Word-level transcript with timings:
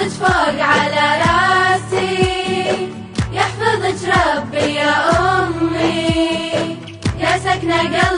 يحفظك 0.00 0.24
فوق 0.24 0.62
على 0.62 1.22
راسي. 1.22 2.88
يحفظك 3.32 4.08
ربي 4.08 4.74
يا 4.74 4.94
أمي. 5.38 6.78
يا 7.18 7.38
سكنة 7.38 7.78
قلبي 7.78 8.09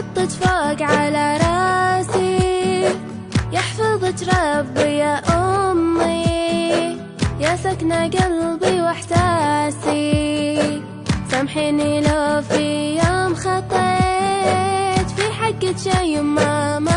حطت 0.00 0.32
فوق 0.32 0.82
على 0.82 1.36
راسي. 1.36 2.84
يحفظك 3.52 4.28
ربي 4.28 4.98
يا 4.98 5.14
أمي. 5.16 6.96
يا 7.40 7.56
سكنة 7.56 8.08
قلبي 8.08 8.80
وإحساسي 8.82 10.02
سامحيني 11.30 12.00
لو 12.00 12.42
في 12.42 12.96
يوم 12.96 13.34
خطيت. 13.34 15.08
في 15.16 15.32
حقك 15.40 15.76
شي 15.76 16.20
ماما 16.20 16.89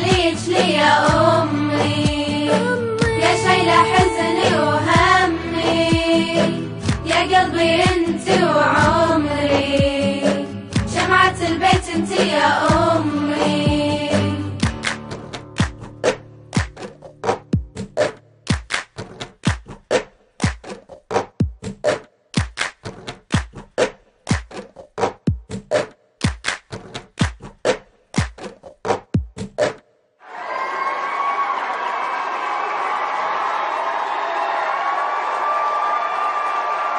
خليت 0.00 0.48
لي 0.48 0.72
يا 0.74 0.92
أمي. 1.42 2.46
يا 3.20 3.32
شايلة 3.44 3.72
حزني 3.92 4.58
وهمي. 4.58 5.90
يا 7.06 7.20
قلبي 7.40 7.82
أنت 7.82 8.42
وعمري 8.42 8.99